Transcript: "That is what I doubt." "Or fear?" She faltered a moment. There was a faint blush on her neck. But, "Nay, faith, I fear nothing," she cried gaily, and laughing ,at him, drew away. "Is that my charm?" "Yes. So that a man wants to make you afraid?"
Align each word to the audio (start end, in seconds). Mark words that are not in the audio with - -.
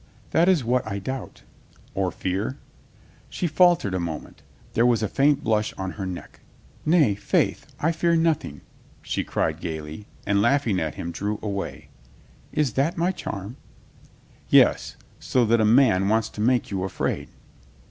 "That 0.31 0.49
is 0.49 0.63
what 0.65 0.87
I 0.87 0.97
doubt." 0.97 1.43
"Or 1.93 2.11
fear?" 2.11 2.57
She 3.29 3.45
faltered 3.45 3.93
a 3.93 3.99
moment. 3.99 4.41
There 4.73 4.83
was 4.83 5.03
a 5.03 5.07
faint 5.07 5.43
blush 5.43 5.73
on 5.77 5.91
her 5.91 6.07
neck. 6.07 6.39
But, 6.83 6.89
"Nay, 6.89 7.13
faith, 7.13 7.67
I 7.79 7.91
fear 7.91 8.15
nothing," 8.15 8.61
she 9.03 9.23
cried 9.23 9.59
gaily, 9.59 10.07
and 10.25 10.41
laughing 10.41 10.79
,at 10.79 10.95
him, 10.95 11.11
drew 11.11 11.37
away. 11.43 11.89
"Is 12.51 12.73
that 12.73 12.97
my 12.97 13.11
charm?" 13.11 13.57
"Yes. 14.49 14.95
So 15.19 15.45
that 15.45 15.61
a 15.61 15.65
man 15.65 16.09
wants 16.09 16.29
to 16.29 16.41
make 16.41 16.71
you 16.71 16.83
afraid?" 16.83 17.29